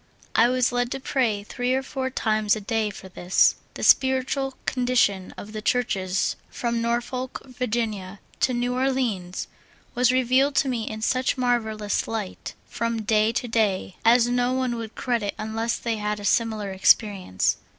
[0.33, 4.55] I was led to pray three or four times a day for this; the spiritual
[4.65, 7.67] condition of the Churches from Norfolk, Va.,
[8.39, 9.47] to New Orleans
[9.93, 14.75] was revealed to me in such marvelous light, from da}" to day, as no one
[14.77, 17.57] would credit unless they had a similar experience.